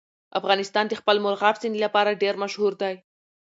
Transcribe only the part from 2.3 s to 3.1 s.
مشهور دی.